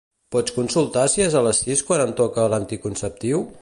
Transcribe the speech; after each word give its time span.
Pots 0.35 0.53
consultar 0.55 1.03
si 1.15 1.23
és 1.27 1.37
a 1.37 1.45
les 1.49 1.61
sis 1.67 1.87
quan 1.91 2.05
em 2.09 2.19
toca 2.23 2.51
l'anticonceptiu? 2.55 3.51